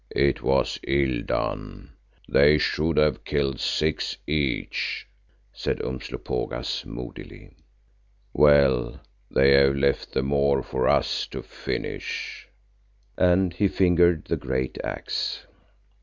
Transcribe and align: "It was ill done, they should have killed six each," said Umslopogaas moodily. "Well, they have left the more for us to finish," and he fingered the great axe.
"It 0.15 0.41
was 0.41 0.79
ill 0.81 1.21
done, 1.21 1.91
they 2.27 2.57
should 2.57 2.97
have 2.97 3.23
killed 3.23 3.59
six 3.59 4.17
each," 4.25 5.05
said 5.53 5.79
Umslopogaas 5.79 6.85
moodily. 6.87 7.53
"Well, 8.33 8.99
they 9.29 9.51
have 9.51 9.75
left 9.75 10.13
the 10.13 10.23
more 10.23 10.63
for 10.63 10.87
us 10.87 11.27
to 11.27 11.43
finish," 11.43 12.47
and 13.15 13.53
he 13.53 13.67
fingered 13.67 14.25
the 14.25 14.37
great 14.37 14.79
axe. 14.83 15.45